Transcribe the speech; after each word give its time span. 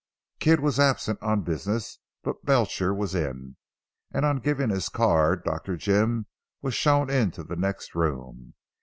Kidd 0.39 0.61
was 0.61 0.79
absent 0.79 1.21
on 1.21 1.43
business, 1.43 1.99
but 2.23 2.43
Belcher 2.43 2.91
was 2.91 3.13
in, 3.13 3.57
and 4.11 4.25
on 4.25 4.39
giving 4.39 4.71
his 4.71 4.89
card, 4.89 5.43
Dr. 5.43 5.77
Jim 5.77 6.25
was 6.59 6.73
shown 6.73 7.11
into 7.11 7.43
the 7.43 7.55
next 7.55 7.93
room. 7.93 8.55